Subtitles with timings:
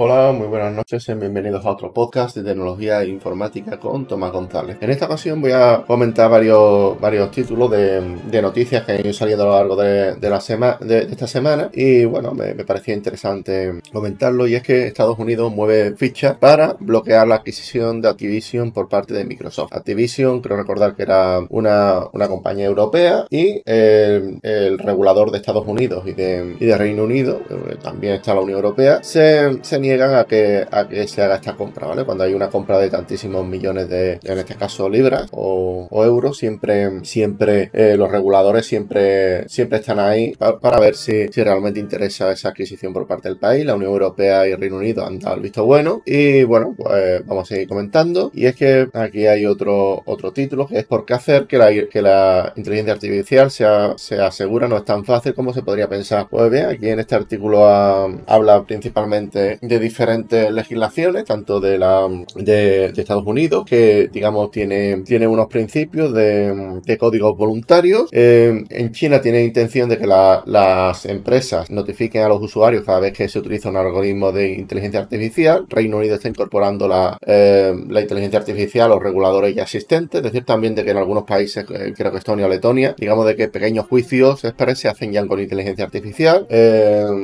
[0.00, 4.30] Hola, muy buenas noches y bienvenidos a otro podcast de tecnología e informática con Tomás
[4.30, 4.76] González.
[4.80, 9.42] En esta ocasión voy a comentar varios, varios títulos de, noticias que han ido saliendo
[9.42, 14.46] a lo largo de, la semana de, esta semana y bueno, me, parecía interesante comentarlo
[14.46, 19.14] y es que Estados Unidos mueve ficha para bloquear la adquisición de Activision por parte
[19.14, 19.72] de Microsoft.
[19.72, 26.12] Activision, creo recordar que era una, compañía europea y el, regulador de Estados Unidos y
[26.12, 30.24] de, y de Reino Unido, eh, también está la Unión Europea, se, se niegan a
[30.24, 32.04] que, a que se haga esta compra, ¿vale?
[32.04, 37.04] Cuando hay una compra de tantísimos millones de, en este caso, libras o, euros, siempre,
[37.04, 42.50] siempre eh, los reguladores siempre, siempre están ahí para, ver si, si, realmente interesa esa
[42.50, 43.64] adquisición por parte del país.
[43.64, 46.02] La Unión Europea y Reino Unido han dado el visto bueno.
[46.04, 48.30] Y bueno, pues vamos a seguir comentando.
[48.34, 51.70] Y es que aquí hay otro, otro título que es por qué hacer que la,
[51.88, 56.28] que la inteligencia artificial sea, sea segura no es tan fácil como se podría pensar.
[56.30, 62.86] Pues bien, aquí en este artículo habla principalmente de diferentes legislaciones, tanto de la de,
[62.86, 68.08] Estados Unidos, que digamos tiene, tiene unos principios de, códigos voluntarios.
[68.12, 73.12] Eh, en China tiene intención de que las empresas notifiquen a los usuarios cada vez
[73.12, 75.66] que se utiliza un algoritmo de inteligencia artificial.
[75.68, 80.18] Reino Unido está incorporando la, eh, la inteligencia artificial, los reguladores y asistentes.
[80.18, 83.26] Es decir, también de que en algunos países, eh, creo que Estonia o Letonia, digamos
[83.26, 86.46] de que pequeños juicios se hacen ya con inteligencia artificial.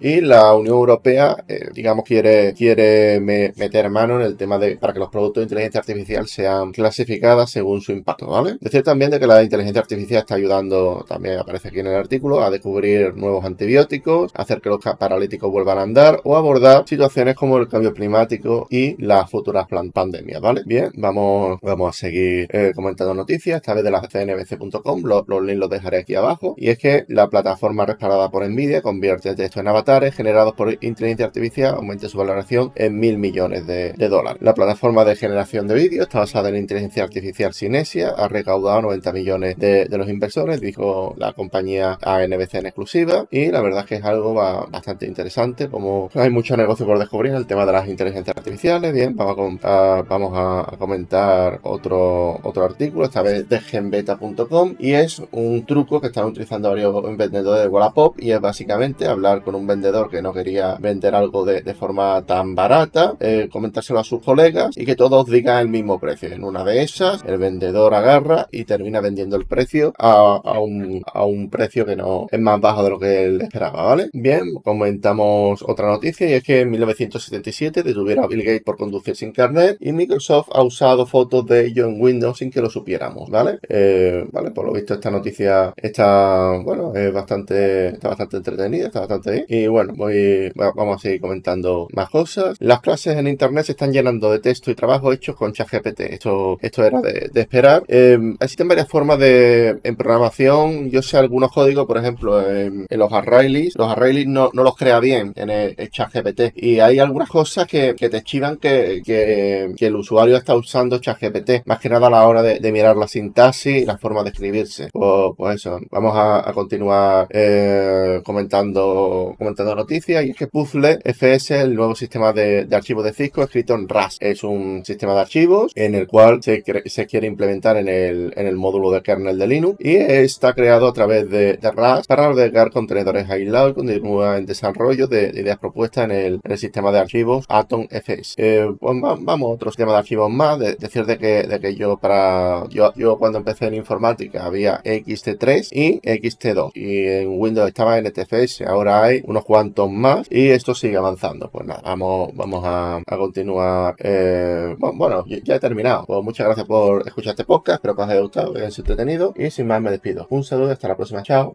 [0.00, 1.36] y la Unión Europea,
[1.72, 5.80] digamos, quiere quiere, meter mano en el tema de para que los productos de inteligencia
[5.80, 8.56] artificial sean clasificados según su impacto, ¿vale?
[8.60, 12.42] Decir también de que la inteligencia artificial está ayudando, también aparece aquí en el artículo,
[12.42, 17.58] a descubrir nuevos antibióticos, hacer que los paralíticos vuelvan a andar o abordar situaciones como
[17.58, 20.62] el cambio climático y las futuras pandemias, ¿vale?
[20.66, 25.42] Bien, vamos, vamos a seguir eh, comentando noticias, esta vez de la cnbc.com, los, los
[25.42, 29.60] links los dejaré aquí abajo, y es que la plataforma respaldada por Nvidia convierte texto
[29.60, 34.42] en avatares generados por inteligencia artificial, aumente su valoración en mil millones de, dólares.
[34.42, 39.12] La plataforma de generación de vídeo está basada en inteligencia artificial Sinesia, ha recaudado 90
[39.12, 43.94] millones de, los inversores, dijo la compañía ANBC en exclusiva, y la verdad es que
[43.96, 48.36] es algo bastante interesante, como hay mucho negocio por descubrir el tema de las inteligencias
[48.36, 48.92] artificiales.
[48.92, 56.00] Bien, vamos a, comentar otro, otro artículo, esta vez de genbeta.com, y es un truco
[56.00, 60.22] que están utilizando varios vendedores de Wallapop, y es básicamente hablar con un vendedor que
[60.22, 64.96] no quería vender algo de forma tan barata, eh, comentárselo a sus colegas y que
[64.96, 66.28] todos digan el mismo precio.
[66.32, 71.24] En una de esas, el vendedor agarra y termina vendiendo el precio a, un, a
[71.24, 74.10] un precio que no es más bajo de lo que él esperaba, ¿vale?
[74.12, 79.16] Bien, comentamos otra noticia y es que en 1977 detuvieron a Bill Gates por conducir
[79.16, 83.30] sin carnet y Microsoft ha usado fotos de ello en Windows sin que lo supiéramos,
[83.30, 83.58] ¿vale?
[83.68, 89.00] Eh, vale, por lo visto esta noticia está, bueno, es bastante, está bastante entretenida, está
[89.00, 89.44] bastante bien.
[89.48, 92.56] Y bueno, voy, vamos a seguir comentando cosas.
[92.60, 96.00] Las clases en internet se están llenando de texto y trabajo hechos con ChatGPT.
[96.00, 97.82] Esto, esto era de, esperar.
[97.88, 100.90] Em, existen varias formas de programación.
[100.90, 103.74] Yo sé algunos códigos, por ejemplo, en, los arrays.
[103.76, 106.56] Los arrays no, no, los crea bien en el, ChatGPT.
[106.56, 111.66] Y hay algunas cosas que, que te chivan que, que, el usuario está usando ChatGPT.
[111.66, 114.90] Más que nada a la hora de, mirar la sintaxis y la forma de escribirse.
[114.92, 120.24] Pues, pues eso, vamos a, continuar eh, comentando, comentando noticias.
[120.24, 124.22] Y es que Puzzle FS, el nuevo sistema de, archivos de Cisco escrito en Rust.
[124.22, 129.02] Es un sistema de archivos en el cual se, quiere implementar en el, módulo de
[129.02, 133.74] kernel de Linux y está creado a través de, Rust para albergar contenedores aislados y
[133.74, 138.34] continúa en desarrollo de, ideas propuestas en el, sistema de archivos Atom FS.
[138.36, 140.58] Eh, pues vamos, otro sistema de archivos más.
[140.58, 145.68] decir de que, de que yo para yo, yo cuando empecé en informática había XT3
[145.72, 148.62] y XT2 y en Windows estaba NTFS.
[148.62, 151.50] Ahora hay unos cuantos más y esto sigue avanzando.
[151.50, 153.96] Pues nada, vamos, vamos a, continuar.
[153.98, 156.04] Eh, bueno, ya he terminado.
[156.06, 157.76] Pues muchas gracias por escuchar este podcast.
[157.76, 159.34] Espero que os haya gustado, que haya entretenido.
[159.36, 160.26] Y sin más, me despido.
[160.30, 161.22] Un saludo, hasta la próxima.
[161.22, 161.54] Chao.